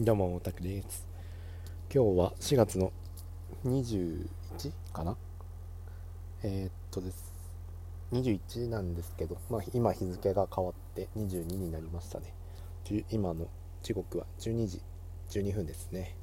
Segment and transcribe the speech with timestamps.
[0.00, 1.06] どうも、オタクです。
[1.94, 2.94] 今日は4月の
[3.66, 4.26] 21
[4.90, 5.18] かな？
[6.42, 7.30] えー、っとです。
[8.10, 12.32] 21なんですけど、まあ、今日付が変わって22になりましたね。
[13.10, 13.48] 今の
[13.82, 14.80] 時刻は12時
[15.28, 16.16] 12分ですね。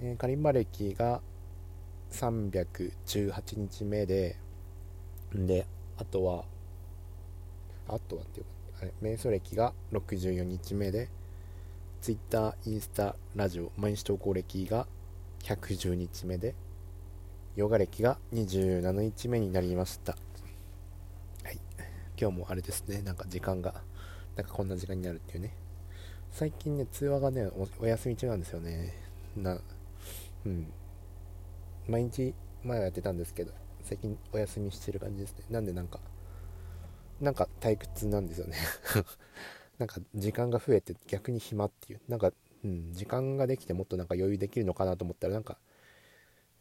[0.00, 1.22] えー、カリンバ歴が
[2.12, 4.36] 318日目で、
[5.34, 5.66] で、
[5.98, 6.44] あとは、
[7.88, 8.50] あとはっていうか、
[8.82, 11.08] あれ、瞑想歴が64日目で、
[12.06, 14.86] Twitter、インスタ、ラジオ、毎日投稿歴が
[15.42, 16.54] 110日目で、
[17.56, 20.12] ヨガ歴が27日目になりました。
[21.42, 21.58] はい。
[22.16, 23.82] 今日もあれですね、なんか時間が、
[24.36, 25.56] なんかこんな時間になるっていうね。
[26.30, 28.94] 最近ね、通話がねお、お休み中なんですよね。
[29.36, 29.60] な、
[30.44, 30.72] うん。
[31.88, 35.44] 毎日前はやってたんですけど、最近お休みしてる感じですね。
[35.50, 35.98] なんでなんか、
[37.20, 38.56] なんか退屈なんですよね
[39.78, 42.32] なんか時間が増えて逆に暇っていうなんか、
[42.64, 45.58] うん、時間ができてもっとなんか余裕できるのかなと思ったらなんか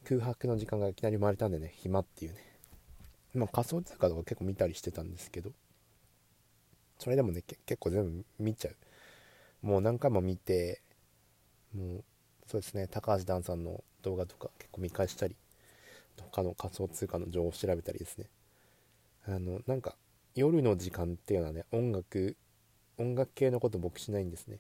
[0.03, 2.37] 空白の時間がいきなり生まれたんでね暇っていうね。
[3.33, 5.51] まあ仮想通貨とか結構見たりしてたんですけど
[6.99, 8.75] それでもね結構全部見ちゃう。
[9.61, 10.81] もう何回も見て
[11.75, 12.03] もう
[12.47, 15.35] そうですね高橋ダンさんの動画とか結構見返したり
[16.31, 18.25] 他の仮想通貨の情報を調べたりですね。
[19.27, 19.95] あのなんか
[20.35, 22.37] 夜の時間っていうのはね音楽
[22.97, 24.59] 音楽系のこと僕しないんですね。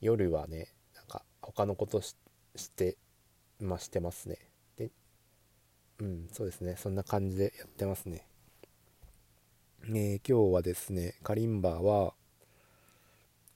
[0.00, 2.14] 夜はねなんか他のことし
[2.70, 2.96] て
[3.60, 4.38] まあしてますね。
[4.76, 4.90] で
[5.98, 6.76] うんそうですね。
[6.76, 8.26] そんな感じでやってますね。
[9.94, 12.14] え、今日はですねカリンバーは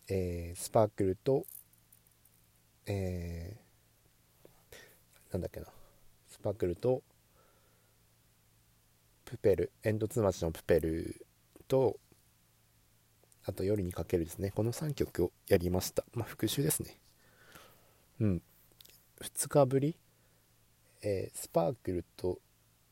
[0.08, 1.46] えー、スパークルと
[2.86, 5.66] えー、なんだっけな。
[6.28, 7.02] スパークルと
[9.24, 11.26] プペル煙突町のプペル
[11.66, 11.96] と
[13.44, 14.50] あと夜にかけるですね。
[14.50, 16.04] この3曲をやりました。
[16.14, 16.98] まあ、復習ですね。
[18.20, 18.42] うん。
[19.20, 19.96] 2日ぶり、
[21.02, 22.38] えー、スパークルと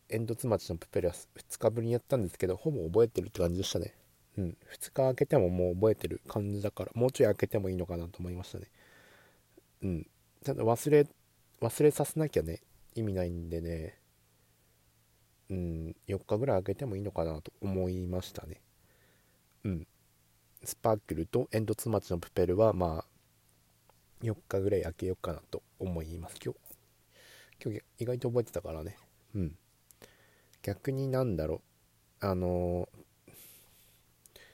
[0.08, 3.94] 煙突町のプペルは2日ぶりにやったんですけど、ほぼ覚えてるって感じでしたね。
[4.36, 4.56] うん。
[4.72, 8.66] 2日空けてももう覚えてる感じだから、もうちょい空けてもいいのかなと思いましたね。
[9.82, 10.06] うん。
[10.44, 11.06] ちゃんと忘れ、
[11.60, 12.60] 忘れさせなきゃね、
[12.94, 13.98] 意味ないんでね、
[15.48, 18.60] うん、4日ぐらい空けてもいいのかなと思いましたね。
[19.64, 19.86] うん。
[20.64, 26.36] スパークルと煙突町のプペルはまあ4日ぐらい開けようかなと思います。
[26.44, 26.60] 今日
[27.64, 28.96] 今日意外と覚えてたからね。
[29.34, 29.56] うん。
[30.62, 31.62] 逆になんだろ
[32.20, 32.26] う。
[32.26, 33.32] あのー、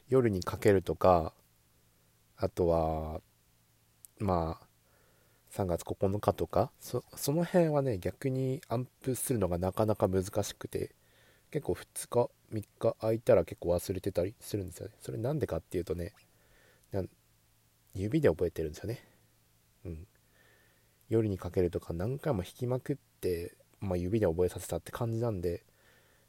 [0.09, 1.35] 夜にかけるとか
[2.37, 3.21] あとは
[4.19, 4.67] まあ
[5.53, 7.03] 3月9日とかそ
[7.33, 10.95] の辺はね逆にアンプするのがなかなか難しくて
[11.51, 14.95] 結構2日3日空いたら結構忘れてたりするんですよね。
[15.01, 16.13] それなんでかっていうとね
[17.95, 19.03] 指で覚えてるんですよね。
[19.85, 20.07] うん。
[21.09, 25.65] 夜にかけるとか何回も弾きまくって、まあ、指で覚えさせたって感じなんで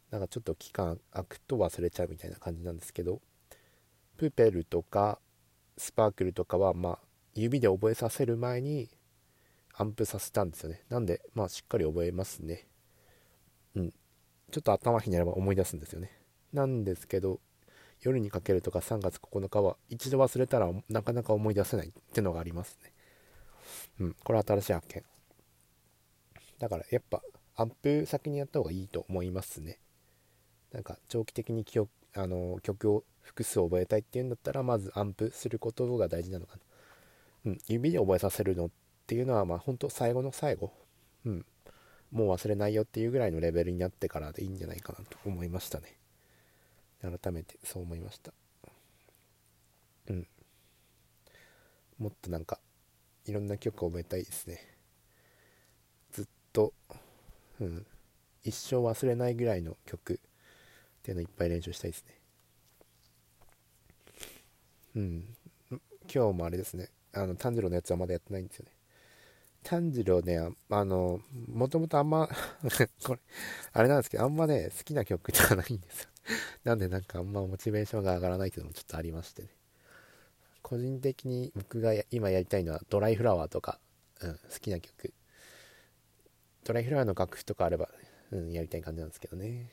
[0.10, 3.20] なんかちょっと期間空くと忘れちゃうみたいな感じなんですけど
[4.18, 5.20] プペルとか
[5.78, 7.00] スパークルとかはまあ
[7.36, 8.90] 指で覚えさせる前に
[9.74, 10.82] アンプさせたんですよね。
[10.90, 12.68] なんでまあしっかり覚えますね。
[13.76, 13.94] うん。
[14.52, 16.12] ちょっと頭ひねれば思い出すんですよね。
[16.54, 17.40] なんですけど、
[18.02, 22.94] 夜にかけるとか3月9日は一度忘れたらなかなか思い出せないってのがありますね。
[24.00, 25.04] うん、これは新しい発見。
[26.60, 27.22] だからやっぱ
[27.56, 29.80] アップ先にやった方がいいと思いますね。
[30.72, 37.52] なんか長期的に記憶あの曲を複数覚えたいっていうんだったらまずアンプすることが大事なのかな。
[37.52, 38.70] うん、指で覚えさせるのっ
[39.08, 40.72] ていうのはまあ本当最後の最後。
[41.26, 41.46] うん。
[42.12, 45.96] もう忘れないよっていうぐらいのレベルになってからでいいんじゃないかなと思いましたね。
[47.02, 48.34] 改めてそう思いました。
[50.10, 50.28] うん。
[52.00, 52.60] もっとなんか
[53.26, 54.60] いろんな曲を覚えたいですね。
[56.12, 56.74] ずっと
[57.60, 57.86] うん。
[58.44, 60.18] 一生忘れないぐらいの曲っ
[61.04, 62.20] ていうのいっぱい練習したいですね。
[64.96, 65.24] うん。
[66.12, 66.90] 今日もあれですね。
[67.14, 68.72] あの炭治郎のやつはまだやってないんですよね。
[69.64, 70.40] 炭治郎ね、
[70.70, 72.28] あの、もともとあんま
[73.04, 73.22] これ、
[73.74, 76.10] あれなんですけど、あんまね、好きな曲じゃないんですよ。
[76.64, 79.50] なんでなんかあんまモチベーションが上がらないっていうのもちょっとありましてね。
[80.62, 83.80] 個人的に僕が今やりたいのはドライフラワーとか、
[84.22, 85.14] うん、好きな曲。
[86.64, 87.90] ドライフラワーの楽譜とかあれば、
[88.32, 89.72] うん、やりたい感じなんですけどね。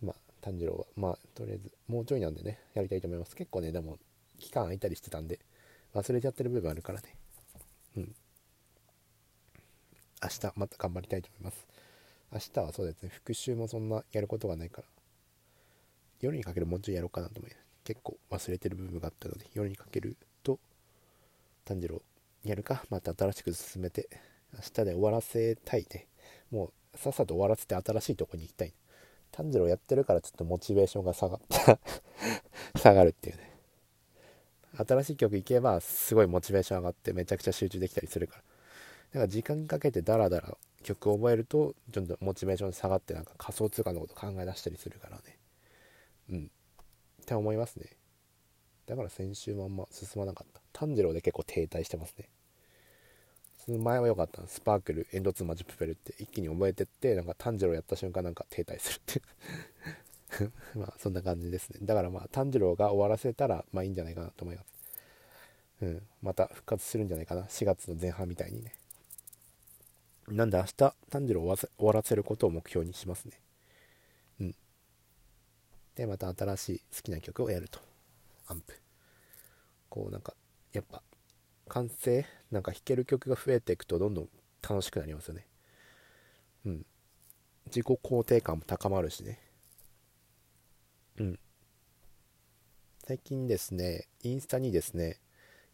[0.00, 3.36] まあ、炭治郎は、まあ、とりあえず、もうちょいなんでね、やりたいと思います。
[3.36, 3.98] 結構ね、でも、
[4.38, 5.40] 期間空いたりしてたんで、
[5.94, 7.16] 忘れちゃってる部分あるからね。
[7.96, 8.14] うん。
[10.26, 11.66] 明日また頑張りたいと思います。
[12.32, 14.88] 明日はそうですね、復習もそんなやることがないから、
[16.20, 17.62] 夜にかけるもうちょいやろうかなと思います。
[17.84, 20.58] 結構忘れてる部分があったので、夜にかけると、
[21.64, 22.02] 炭治郎
[22.44, 24.08] やるかまた新しく進めて
[24.54, 26.06] 明日で終わらせたいね。
[26.50, 28.72] もうさっさと終わらせて新しいとこに行きたい
[29.32, 31.78] 炭治郎やってるからちょっとモチベーションが下がった。
[32.78, 33.52] 下がるっていうね。
[34.78, 38.42] 新しい曲行けばすごいモチベーション上がってめちゃくちゃ集中できたりするから。
[39.16, 45.22] だか時間かけてダラダラ曲を覚えるとちょっとモチベーション下がってなんか仮想通貨のこと考え出したりするからね。
[46.30, 46.50] うん。
[47.22, 47.86] って思いますね。
[48.84, 50.60] だから先週もあんま進まなかった。
[50.74, 52.28] 炭治郎で結構停滞してますね。
[53.64, 54.46] その前は良かった。
[54.48, 59.20] スパークルエンドツーマジプペルって一気に覚えてってなんか炭治郎やった瞬間なんか停滞するっ
[60.36, 61.78] て まあそんな感じですね。
[61.80, 64.74] だからまあ炭治郎が終わらせたらまあいいんじゃないかなと思います。
[65.80, 66.02] うん。
[66.20, 67.44] また復活するんじゃないかな。
[67.44, 68.74] 4月の前半みたいにね。
[70.28, 73.40] なんで明日炭治郎を終わらせることを目標にしますね。
[74.40, 74.54] うん。
[75.94, 77.80] でまた新しい好きな曲をやると。
[78.48, 78.74] アンプ。
[79.88, 80.34] こうなんか
[80.72, 81.02] やっぱ
[81.68, 84.28] 完成なんか弾ける曲が増えていくとどんどん
[84.68, 85.46] 楽しくなりますよね。
[86.64, 86.86] うん。
[87.66, 89.40] 自己肯定感も高まるしね。
[91.18, 91.38] うん。
[93.06, 95.20] 最近ですねインスタにですね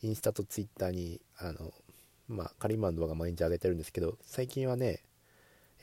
[0.02, 1.72] インスタとツイッターにあの
[2.32, 5.00] まあカリマン動画毎日上げてるんですけど最近はね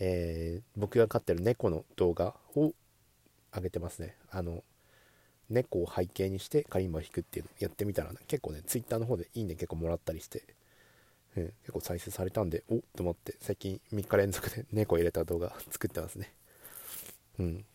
[0.01, 2.73] えー、僕が飼ってる猫の動画を
[3.53, 4.63] 上げてますねあの
[5.49, 10.43] 猫を背景にしてカリンバを弾くっていうのやってみたら、ね、結構ね、ツイッターの方でいいね結構もらったりして、
[11.35, 16.31] うん、結構再生されたんで、おっと思って、最近3日連続で猫入れた動画 作ってますね。
[17.39, 17.65] うん。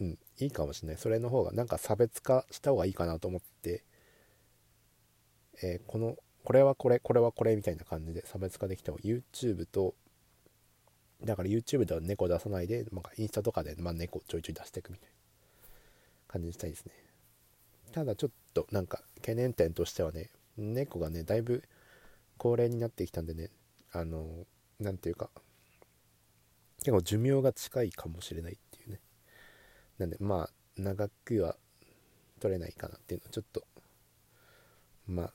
[0.00, 0.96] うん、いいかもしれない。
[0.96, 3.40] それの方がなんか差別化した方がいいかなと思っ、
[5.62, 9.94] えー、この、これはこれ、これはこれみたいな感じで差別化できても YouTube と
[11.24, 15.14] だから YouTube では猫出さないで、まあ、インスタとかで、まあ、猫ちょいちょい出していくみたいな
[16.26, 16.92] 感じにしたいですね。
[17.92, 21.62] ただちょっとなんか懸念点としてはね猫がねだいぶ
[22.38, 23.50] 高齢になってきたんでね
[23.92, 24.46] あの
[24.80, 25.28] 何ていうか
[26.78, 29.00] 結構寿命が近いかもしれないっていうね。
[29.98, 31.56] なんでまあ長くは
[32.40, 33.62] 取れないかなっていうのはちょっと
[35.06, 35.32] まあ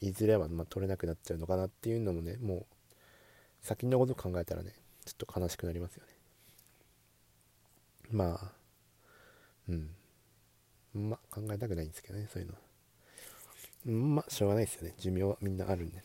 [0.00, 2.66] いずれはま取れなくなっちゃうのかなっていうのもねもう
[3.62, 4.72] 先のこと考えたらね
[5.04, 6.12] ちょっと悲しくなりますよね。
[8.10, 8.52] まあ
[9.68, 9.90] うん。
[10.94, 12.60] まあ考えたくないんですけどねそういうのは。
[14.16, 14.94] まあしょうがないですよね。
[14.98, 16.02] 寿命はみんなあるんでね。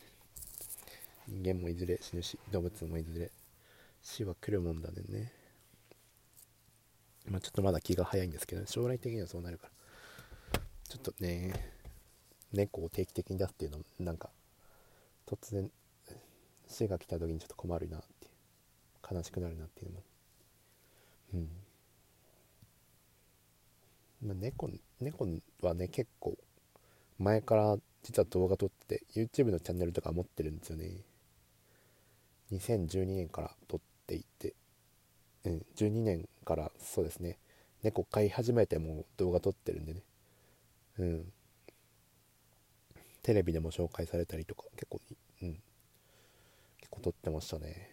[1.28, 3.30] 人間もいずれ死ぬし動物もいずれ
[4.02, 5.32] 死は来るもんだね
[7.28, 9.68] まあちょっとまだ気が早いんですけど将来的にはそうなるか
[10.52, 10.60] ら。
[10.88, 11.71] ちょっとね。
[12.52, 14.30] 猫を定期的に出すっていうのもなんか
[15.26, 15.70] 突然
[16.68, 18.28] 死が来た時にちょっと困るなって
[19.14, 20.02] 悲しくなるなっていうのも。
[21.34, 21.48] うん。
[24.28, 24.70] まあ、猫
[25.00, 25.26] 猫
[25.62, 26.36] はね結構
[27.18, 30.90] 前から実は動画撮って YouTube のチャンネルとか持ってるんですよね。
[32.52, 34.54] 2012年から撮っていて
[35.44, 37.38] うん12年からそうですね。
[37.82, 40.02] 猫飼い始めても動画撮ってるんでね。
[40.98, 41.32] うん。
[43.22, 45.00] テレビでも紹介されたりとか結構
[45.42, 45.62] うん。
[46.78, 47.90] 結構撮ってましたね。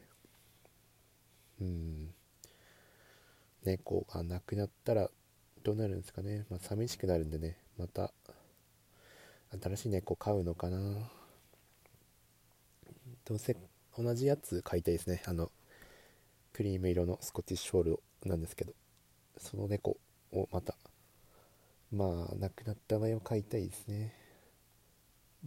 [1.61, 2.13] うん。
[3.63, 5.09] 猫が亡くなったら
[5.63, 6.45] どうなるんですかね。
[6.49, 7.57] まあ寂しくなるんでね。
[7.77, 8.11] また
[9.61, 11.09] 新しい猫飼うのかな。
[13.25, 13.55] どうせ
[13.97, 15.21] 同じやつ飼いたいですね。
[15.25, 15.51] あの
[16.53, 17.83] クリーム色のスコティッシュフォー
[18.23, 18.73] ルなんですけど
[19.37, 19.97] その猫
[20.33, 20.75] をまた
[21.91, 24.13] まあ亡くなった場合を飼いたいですね。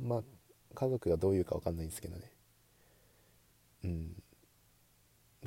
[0.01, 0.23] まあ
[0.75, 2.33] 家族がどういうか分かんないんですけどね。
[3.85, 4.23] うん。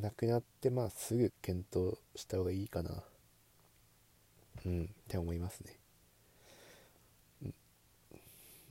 [0.01, 3.03] 亡くなってまあすぐ検討した方がいいかな。
[4.65, 4.83] うん。
[4.83, 5.79] って思いますね、
[7.43, 7.45] う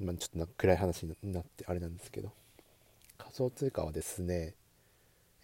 [0.04, 2.32] ん、まあちょっとな暗い話になってあれなんですけど。
[3.16, 4.54] 仮想通貨はですね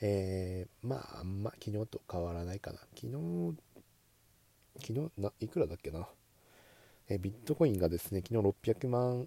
[0.00, 2.78] えー、まああんま昨日と変わらないかな。
[2.94, 3.54] 昨日
[4.80, 6.08] 昨日ないくらだっけな。
[7.08, 9.26] えビットコインがですね昨日600万、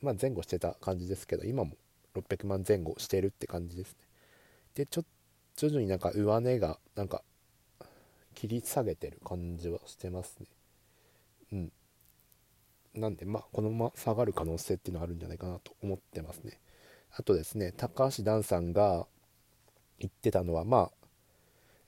[0.00, 1.72] まあ、前後してた感じですけど今も
[2.14, 3.98] 600万前後してるって感じですね。
[4.74, 5.04] でちょっ
[5.58, 7.24] 徐々になんか上値がなんか
[8.36, 10.46] 切り下げてる感じはしてますね。
[11.52, 11.72] うん。
[12.94, 16.60] なんでまあこのまま下がる可能性っていうのはあるんじゃないかなと思ってますね。
[17.10, 19.08] あとですね高橋段さんが
[19.98, 20.90] 言ってたのはまあ、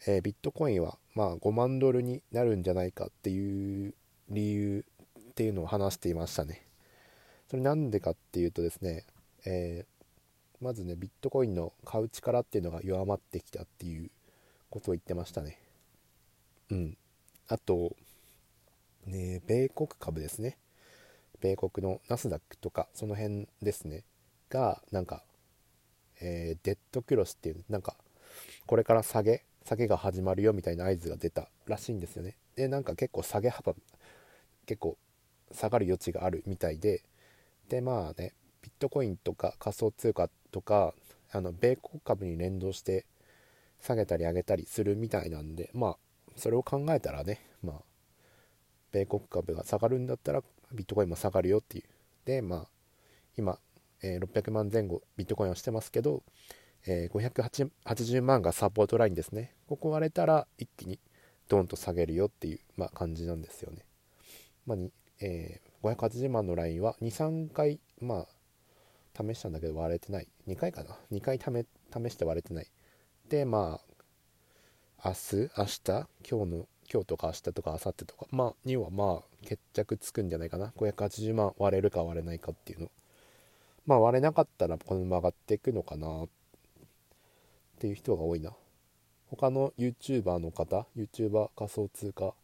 [0.09, 3.95] えー、ビットコインはまあ5万ドルになるんじゃないかっていう
[4.29, 4.85] 理由
[5.17, 6.67] っていうのを話していましたね。
[7.51, 9.05] それなんでかっていうとですね、
[9.45, 10.01] えー
[10.61, 14.11] まずねビットコインの買う力っていうのが弱まってきたっていう
[14.69, 15.59] ことを言ってましたね。
[16.71, 16.99] うん。
[17.49, 17.97] あと
[19.07, 20.59] ね米国株ですね。
[21.41, 24.05] 米国のナスダックとかその辺ですね。
[24.51, 25.23] がなんか、
[26.21, 27.97] えー、デッドクロスっていうなんか
[28.67, 32.37] これから下げ下げが始まるよみたいな合図が出たらしいんですよね。
[32.55, 33.75] でなんか結構下げ幅
[34.67, 34.99] 結構
[35.53, 37.03] 下がる余地があるみたいで
[37.71, 40.93] でまあねビットコインとか仮想通貨とか
[41.31, 43.07] あの米国株に連動して
[43.81, 45.97] 下げたり上げたりするみたいなんでまあ
[46.37, 47.77] それを考えたらねまあ
[48.93, 51.85] 米国株が下がるんだったらビットコインも下がるよっていう。
[52.25, 52.69] でまあ
[53.39, 53.59] 今、
[54.03, 56.25] えー、600万前後ビットコインをしてますけど、
[56.87, 59.55] えー、580万がサポートラインですね。
[59.69, 60.99] ここ割れたら一気に
[61.49, 63.85] ドンと下げるよっていう、まあ、感じなんですよね、
[64.67, 70.29] まあにえー、580万のラインは23回まあ試したんだけど割れてない。
[70.47, 71.43] 2回かな？2回試
[72.13, 72.67] して割れてない。
[73.29, 73.81] でま
[75.03, 75.81] あ明日明日？
[75.89, 76.07] 今
[76.47, 78.27] 日の今日とか明日とか明後日とか。
[78.31, 82.91] まあにはまあ決着つくんじゃないかな？580万割れるか割れないかっていうの。
[83.87, 86.25] まあ割れなかったらこのまま上がっていくのかな？
[86.25, 86.29] っ
[87.79, 88.53] ていう人が多いな。
[89.31, 92.35] 他の YouTuber の方？YouTuber 仮想通貨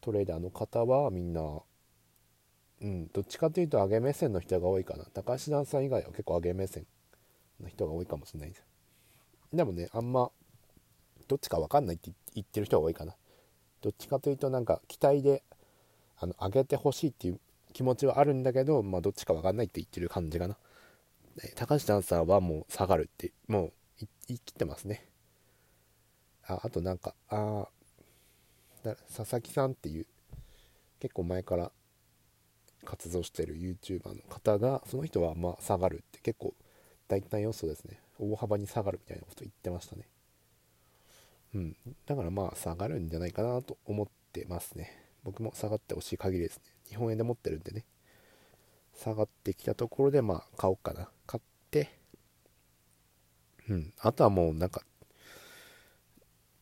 [0.00, 1.60] トレーダーの方はみんな
[2.84, 5.06] うんどっちかというと上げ目線の人が多いかな。
[5.14, 6.86] 高橋段さん以外は結構上げ目線
[7.58, 8.62] の人が多いかもしれないです。
[9.54, 10.30] でもねあんま
[11.26, 13.16] どっちか分かんないって言ってる人が多いかな。
[13.80, 15.42] どっちかというとなんか期待で
[16.18, 17.40] あの上げてほしいっていう
[17.72, 20.58] 気持ちはあるんだけど、まあ、どっちか分かんないって言ってる感じかな。
[21.56, 23.72] 高橋ダンサーはもう下がるってもう
[24.28, 25.08] 言い切ってますね。
[26.46, 27.66] ああとなんかあ
[28.84, 30.06] 佐々木さんっていう
[31.00, 31.72] 結構前から
[32.84, 36.54] 活動してる YouTuber の方がその人はま下がるって結構
[37.08, 37.98] 大胆予想ですね。
[38.18, 40.08] 大幅に下がるみたいなこと言ってましたね。
[41.54, 41.76] うん。
[42.06, 44.90] だからまあ下がるんじゃないかなと思ってますね。
[45.24, 46.62] 僕も下がってほしい限りですね。
[46.88, 47.84] 日本円で持ってるんでね。
[48.94, 51.08] 下がってきたところでまあ買おうかな。
[51.26, 51.90] 買って。
[53.68, 53.92] うん。
[53.98, 54.82] あとはもうなんか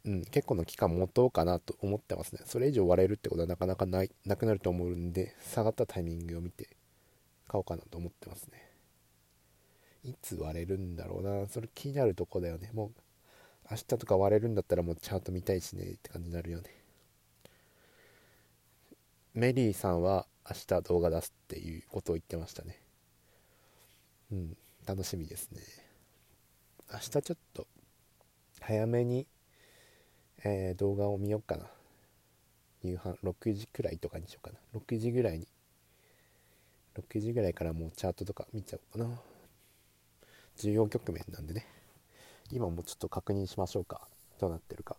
[0.05, 2.41] うん、結構の期間持とうかなと思ってますね。
[2.45, 6.77] それ以上割れるってことはなかなかないなくなると思うんで、下がったタイミングを見て
[7.47, 8.69] 買おうかなと思ってますね。
[10.05, 11.47] いつ割れるんだろうな。
[11.47, 12.71] それ気になるとこだよね。
[12.73, 12.91] もう
[13.71, 16.65] 明日とか割れるんだったらもうチャート見たいしねって感じになるよね。
[19.35, 22.81] メリーさんは明日動画出すっていうことを言ってましたね。
[24.33, 24.57] うん、
[24.87, 25.61] 楽しみですね。
[26.93, 27.67] 明日ちょっと
[28.61, 29.27] 早めに
[30.45, 31.67] えー、動画を見ようかな。
[32.83, 34.81] 夕飯6時くらいとかにしようかな。
[34.81, 35.47] 6時ぐらいに。
[36.97, 39.21] 6時ぐらいからもうチャートとか見ちゃおうかな。
[40.57, 41.67] 重要局面なんでね。
[42.51, 44.01] 今もちょっと確認しましょうか。
[44.41, 44.97] どうなってるか。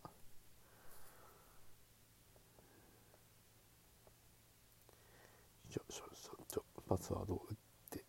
[5.70, 6.44] ちょちょちょ。
[6.48, 7.56] ちょパスワードを打っ
[7.90, 8.04] て。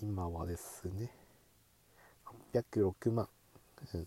[0.00, 1.10] 今はですね
[2.52, 3.28] 806万、
[3.94, 4.06] うん。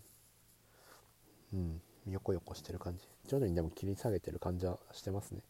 [1.52, 1.80] うん、
[2.12, 3.06] よこよこしてる感じ。
[3.28, 5.42] 徐々にでも切り下げてる感じはしてますね。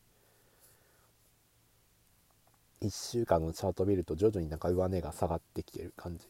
[2.82, 6.26] 1週間のチャート見ると徐々になんか上値が下がってきてる感じ。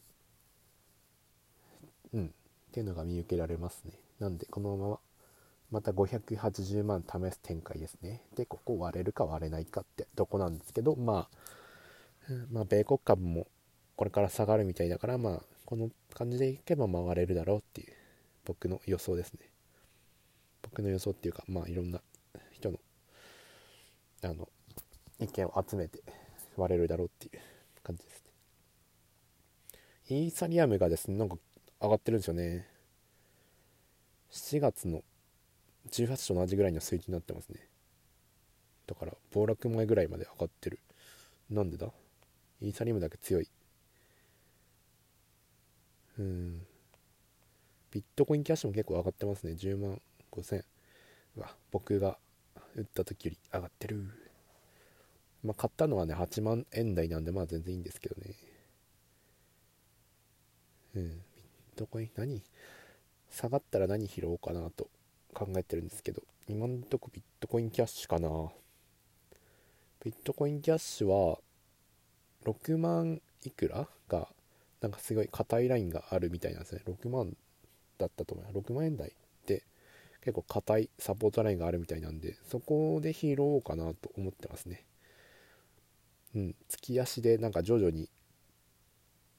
[2.14, 2.26] うん。
[2.26, 2.29] っ
[2.73, 3.93] ていうのが見受けられますね。
[4.19, 4.99] なんでこのまま
[5.71, 8.23] また580万試す展開ですね。
[8.37, 13.47] でここ割れるか割れないかってとこなんですけどまあまあ米国株も
[13.97, 17.93] これから下がるみたいだからまあこの感じでいけばまあ割れるだろうっていう
[18.45, 19.51] 僕の予想ですね。
[20.62, 22.00] 僕の予想っていうかまあいろんな
[22.52, 22.78] 人の
[24.23, 24.49] あの
[25.19, 26.00] 意見を集めて
[26.57, 27.42] 割れるだろうっていう
[27.83, 28.23] 感じです
[30.11, 30.16] ね。
[30.16, 31.37] イーサリアムがですねなんか
[31.81, 32.66] 上がってるんですよね。
[34.31, 35.02] 7月の
[35.90, 37.69] 18と同じぐらいの水準になってますね。
[38.87, 40.78] だから暴落前ぐらいまで上がってる。
[41.50, 41.88] なんでだ？
[42.61, 43.49] イーサリアムだけ強い。
[46.19, 46.62] うん。
[47.90, 49.52] ビットコインキャッシュも結構上がってますね。
[49.52, 50.00] 10万
[50.33, 50.65] 5000
[51.37, 52.19] わ僕が
[52.75, 54.05] 売った時より上がってる。
[55.45, 58.35] まあ買ったのはね8万円台なんでまあ全然いいんですけどね。
[60.97, 61.09] うん。
[61.09, 61.15] ビ
[61.75, 62.43] ットコイン何？
[63.31, 64.89] 下がったら何拾おうかなと
[65.35, 66.23] 考えてるんですけど。
[66.49, 68.29] 今んとこビットコインキャッシュかな。
[70.05, 71.39] ビットコインキャッシュは
[72.45, 74.29] 6万いくらが
[74.81, 76.83] なんかすごい硬いラインがあるみたいなんですね。
[76.87, 77.37] 6万
[77.99, 79.12] だったと思います6万円台
[80.23, 84.85] 結構硬いサポートラインがあるみたいなんでそこで拾おうかなと思ってますね。
[86.35, 88.09] うん月足でなんか徐々に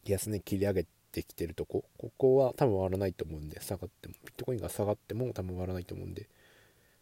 [0.05, 1.85] 安値切り上げてきてるとこ。
[1.97, 4.13] ここは多分割らないと思うんで下がっても。
[4.25, 6.27] ビットコインが下がっても多分割らないと思うんで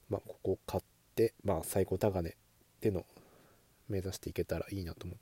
[0.10, 0.84] まあここ買っ
[1.16, 2.38] てまあ最高高値
[2.82, 3.06] での
[3.90, 5.18] 目指していけたらいいなと思う。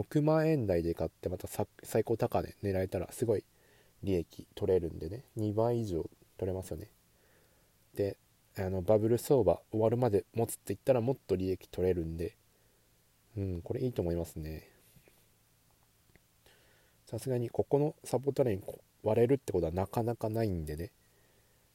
[0.00, 1.48] 6万円台で買ってまた
[1.82, 3.44] 最高高値狙えたらすごい
[4.04, 5.24] 利益取れるんでね。
[5.36, 6.88] 2倍以上取れますよね。
[7.94, 8.16] で
[8.56, 12.36] あのバブル相場終わるまで持つって言ったらもっと利益取れるんで。
[13.36, 14.68] うんこれいいと思いますね。
[17.06, 18.62] さすがにここのサポートライン
[19.02, 20.90] 割れるってことはなかなかないんでね。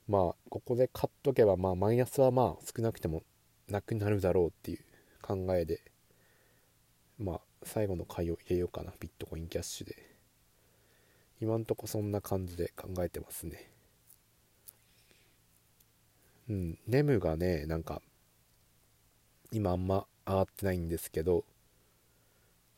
[0.08, 3.24] まあここで買っとけばまあマイナスはまあ少なくても
[3.70, 4.80] なくなるだろうっていう
[5.22, 5.82] 考えで。
[7.18, 9.96] まあ最後の買いを入れようかなビットコインキャッシュで。
[11.42, 13.75] 今んとこそんな感じで考えてますね。
[16.50, 16.80] うん。
[16.88, 18.02] ネムがねなんか
[19.52, 21.46] 今あんま上がってないんですけど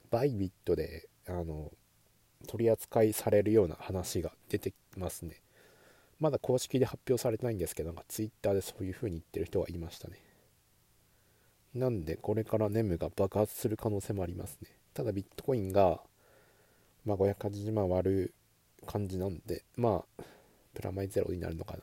[0.09, 1.71] バイビットであの
[2.47, 5.41] 取り扱いされるような話が出てますね。
[6.19, 10.19] まだ公式で発表されてないんですけどなんか Twitter でそういう風に言ってる人がいましたね。
[11.75, 14.69] なんでこれからネムが爆発する可能性もありますね。
[14.93, 16.01] ただビットコインが、
[17.05, 18.33] まあ、580万割る
[18.85, 20.23] 感じなんでまあ
[20.73, 21.79] プラマイゼロになるのかな。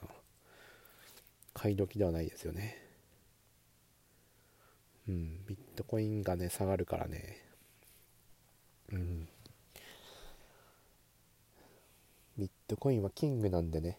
[1.55, 2.83] 買い時ではないですよね。
[5.09, 7.43] うんビットコインがね下がるからね。
[8.93, 9.29] うん。
[12.37, 13.99] ビットコインはキングなんでね。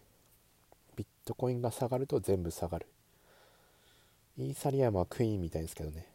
[0.95, 2.87] ビットコインが下がると全部下がる。
[4.37, 6.07] イーサリアムはクイーンみたいですけどね。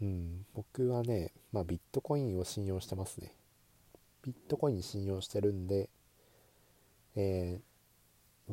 [0.00, 3.32] うん僕はねまあビットコインを信用してますね。
[4.22, 5.88] ビットコイン信用してるんで
[7.20, 7.60] えー、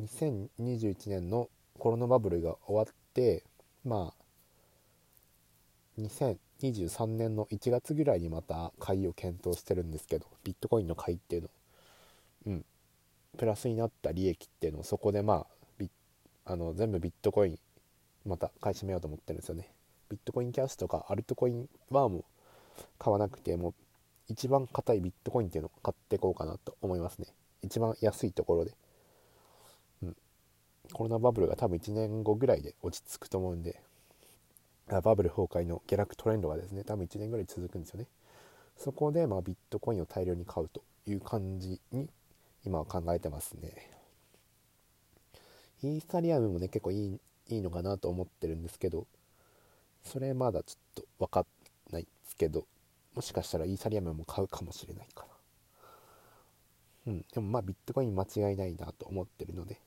[0.00, 1.48] 2021年の
[1.78, 3.44] コロナバブルが終わって
[3.84, 11.48] まあ2023年の1月ぐらいにまた買いを検討してるんですけどビットコインの買いっていうの。
[12.46, 12.64] うん。
[13.38, 15.46] プラスになった利益っていうのをそこでま
[15.80, 15.84] あ
[16.48, 17.58] あの全部ビットコイン
[18.24, 19.68] また買い占めようと思ってるんですよね。
[20.08, 22.24] ビットコインキャッシュとかアルトコインはもう
[22.98, 23.74] 買わなくてもう
[24.28, 27.26] 一番硬いビットコインっていうのを買っていこうかなと思いますね。
[27.62, 28.72] 一番安いところで。
[30.92, 33.80] コロナバブルが多分1年後ぐらいで落ち着くと思うんで
[34.88, 38.06] バブル崩壊の下落トレンドがですね多分1年ぐらい続くんですよね。
[38.76, 42.08] そこでまあビットコインを大量に買うという感じに
[42.64, 43.72] 今は考えてますね。
[45.82, 49.06] イーサリアムもね結構いいいいのかなと思ってるんですけど
[50.04, 51.46] それまだちょっと分かん
[51.92, 52.66] ないですけど
[53.14, 55.26] もしかしたらイーサリアムも買うかもしれないか
[57.06, 57.12] な。
[57.12, 59.80] うんでもまあビットコイン間違いないなと思ってるので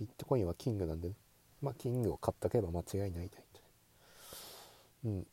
[0.00, 1.14] ビットコインはキングなんでね。
[1.60, 3.30] まあキングを買っとけば間違いないない
[5.04, 5.08] う。
[5.08, 5.26] ん。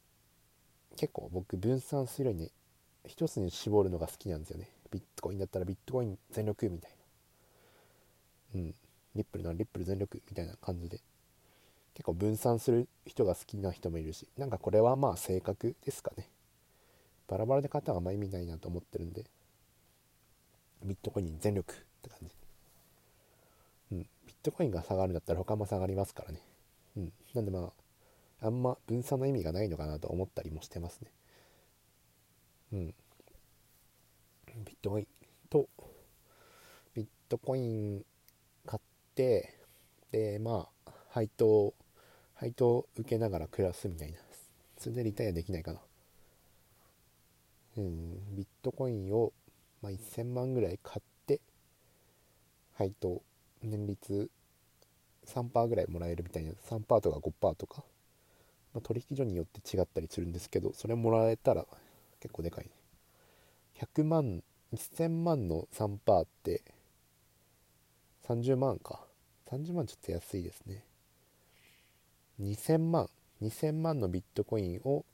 [0.98, 2.52] 結構僕分散するようにね
[3.06, 4.70] 一つに絞るのが好きなんですよね。
[4.92, 6.92] ビットコインだったらビットコイン全力みたい
[8.54, 8.60] な。
[8.60, 8.76] うん。
[9.16, 11.00] リップルならリップル全力みたいな感じで。
[11.94, 14.28] 結構分散する人が好きな人もいるし。
[14.38, 16.30] なんかこれはまあ性格ですかね。
[17.28, 19.26] バラバラで買った方があんま意味ないなと思ってるんで。
[20.84, 22.47] ビットコインに全力って感じ。
[24.42, 26.42] ットコインが下がるんだったら他も下がりますからね。
[26.96, 27.14] うん。
[27.34, 27.72] なんでま
[28.42, 31.12] ああんま分散の意味がないのかなと思ったりもしてますね。
[32.74, 32.96] うん。
[34.66, 35.08] ビットコイン。
[35.50, 35.70] と
[36.94, 38.06] ビットコイン
[38.66, 38.82] 買っ
[39.16, 39.54] て
[40.12, 41.74] でまあ配当
[42.36, 44.18] 配当受けながら暮らすみたいな。
[44.78, 45.80] それでリタイアできないかな。
[47.78, 48.36] うん。
[48.36, 49.34] ビットコインを、
[49.82, 51.42] まあ、1000万ぐらい買って
[52.76, 53.22] 配当
[53.64, 54.30] 年率
[55.26, 57.84] 3%ぐらいもらえるみたいな3%とか5%とか、
[58.74, 61.66] まあ、取引所によって違ったりするんですけどそれもらえたら
[62.20, 62.72] 結構でかいね。
[63.80, 64.44] 100万
[64.74, 66.64] 1000万の3%って
[68.28, 69.02] 30万か。
[69.50, 70.84] 30万ちょっと安いですね。
[72.42, 73.10] 2000万
[73.42, 75.06] 2000万のビットコインを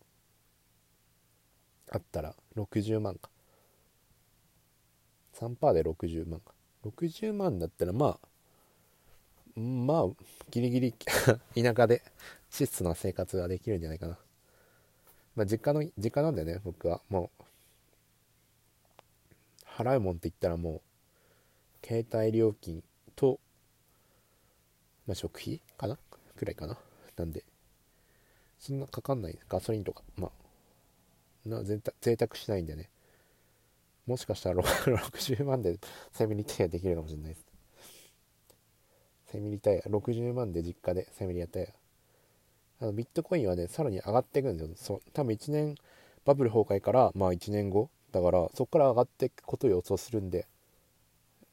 [1.92, 3.30] あったら60万か。
[5.36, 6.54] 3%で60万か。
[6.86, 8.28] 60万だったらまあ
[9.56, 10.08] まあ
[10.50, 10.94] ギリギリ
[11.56, 12.02] 田舎で
[12.50, 14.18] 質素な生活ができるんじゃないかな。
[15.36, 17.02] まあ実家の実家なんだよね僕は。
[17.10, 17.44] もう
[19.66, 20.82] 払うもんって言ったらも
[21.84, 22.84] う携帯料金
[23.16, 23.40] と、
[25.08, 25.98] まあ、食費かな？
[26.36, 26.78] くらいかな？
[27.18, 27.44] なんで
[28.60, 29.38] そんなかかんない。
[29.50, 30.32] ガソリンとかま
[31.46, 31.82] あな贅
[32.18, 32.90] 沢しないんでね。
[34.06, 35.80] もしかしたら60万 で
[36.12, 37.53] セミリタイアできるかもしれないです。
[39.34, 41.66] セミリタイア60万で実家でセミリタイア。
[42.84, 45.00] あのビットコインはねさらに上がっていくんですよ。
[45.00, 45.76] そ多分1年
[46.24, 47.90] バブル崩壊からまあ1年後。
[48.12, 50.46] だからそこから上がっていくことを予想するんで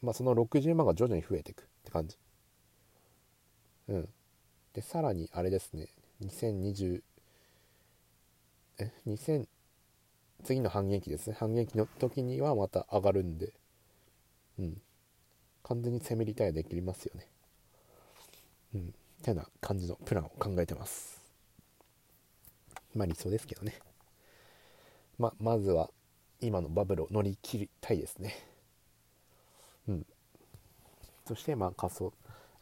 [0.03, 2.19] まあその60万が徐々に増えていくって感じ。
[3.89, 4.09] うん。
[4.75, 5.89] でさらにあれですね。
[6.23, 7.01] 2022
[8.79, 9.49] え2000
[10.45, 11.37] 次の半減期ですね。
[11.41, 13.55] 半減期の時にはまた上がるんで。
[14.59, 14.83] うん。
[15.63, 17.27] 完全に攻めリタイアできますよね。
[18.75, 18.87] うん。
[18.87, 21.21] みたいな感じのプランを考えてます。
[22.95, 23.79] まあ理想ですけどね。
[25.19, 25.91] まあまずは
[26.41, 28.35] 今のバブルを乗り切りたいですね。
[29.89, 30.07] うん。
[31.27, 32.13] そしてまあ仮想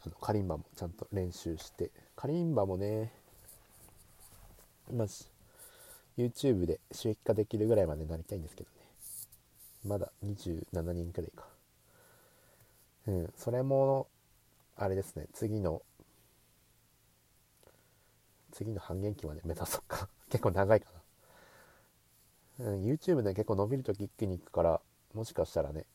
[0.05, 1.91] あのカリンバもちゃんと練習して。
[2.15, 3.13] カリンバもね
[4.93, 5.07] まあ
[6.17, 8.75] YouTube で収益化できるぐらいまでなりたいんですけどね。
[9.85, 11.45] まだ27人くらいか。
[13.07, 13.33] うん。
[13.37, 14.07] それも
[14.75, 15.27] あれですね。
[15.33, 15.81] 次の
[18.59, 20.09] 次の半減期まで目指そうか。
[20.29, 20.91] 結構長いか
[22.59, 24.81] な、うん、YouTube で結構伸びるとき一気に行くから
[25.13, 25.85] もしかしたらね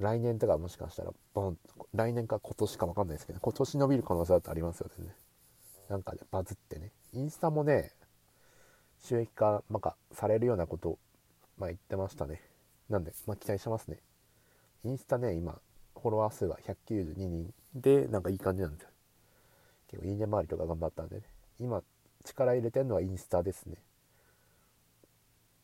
[0.00, 1.58] 来年とかもしかしたらボン
[1.94, 5.14] 来年か今年か分かんないですけど今年伸びる可能性だってありますよね
[5.88, 6.92] なんかねバズってね。
[7.12, 7.92] インスタもね
[8.98, 10.98] 収益化、まあ、されるようなこと、
[11.56, 12.42] まあ、言ってましたね。
[12.90, 14.00] なんで、まあ、期待してますね。
[14.84, 15.60] インスタね今
[15.94, 18.88] フォロワー数が192人でなんかいい感じなんですよ。
[19.96, 21.22] 結構いいね周りとか頑張ったんでね。
[21.58, 21.82] 今
[22.24, 23.76] 力入れてるのはインスタですね。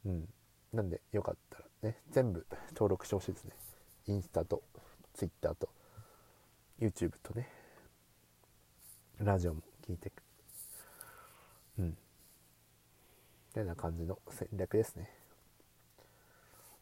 [0.06, 0.28] うん。
[0.72, 3.52] なんでよかったらね全部登録してほしいですね。
[4.06, 4.62] インスタと
[5.14, 5.68] ツイッターと
[6.80, 7.48] YouTube とね。
[9.18, 10.22] ラジオも聞いてく。
[11.78, 11.86] うん。
[11.88, 11.94] み
[13.54, 15.10] たいな感じの戦略ですね。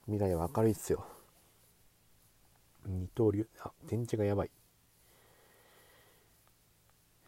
[0.06, 1.04] 未来は明るいっすよ。
[2.86, 4.50] 二刀流あ電池がやばい。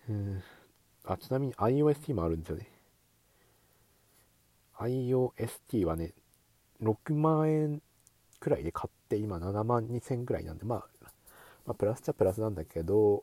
[0.08, 0.42] うん。
[1.04, 2.68] あちなみに iOST もあるんですよね。
[4.78, 6.12] iOST はね
[6.82, 7.82] 6万円
[8.40, 10.86] くらいで買って今7万2000くらいなんで、まあ、
[11.66, 13.22] まあプラスっちゃプラスなんだけど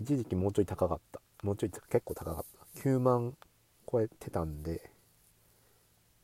[0.00, 1.20] 一時期もうちょい高かった。
[1.42, 2.44] もうちょい結構高かっ
[2.74, 2.80] た。
[2.80, 3.34] 9万
[3.90, 4.90] 超えてたんで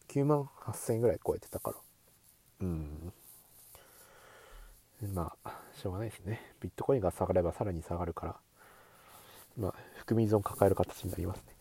[0.09, 1.77] 9万8000円ぐらい超えてたから。
[2.61, 3.12] うん。
[5.12, 6.40] まあしょうがないですね。
[6.61, 8.37] ビットコインが下がればさらに下がるから。
[9.57, 11.57] まあ含み損抱える形になりますね。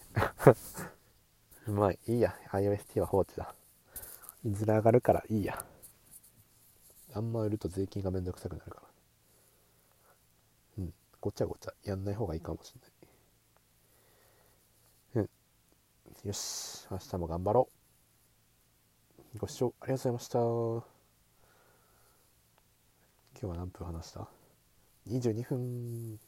[1.74, 2.36] まあいいや。
[2.52, 3.56] iOST は放置だ。
[4.44, 5.66] いずれ上がるからいいや。
[7.14, 8.88] あんま売ると税金がめんどくさくなるから。
[10.80, 10.94] うん。
[11.22, 12.74] ごちゃごちゃやんない方がいいかもし
[15.16, 15.28] れない。
[15.28, 15.30] う
[16.26, 16.28] ん。
[16.28, 16.88] よし。
[16.92, 17.70] 明日も頑張ろ
[19.34, 19.40] う。
[19.40, 20.40] ご視聴ありがとうございました。
[20.40, 20.84] 今
[23.42, 24.30] 日は何分話した
[25.08, 26.25] ?22 分。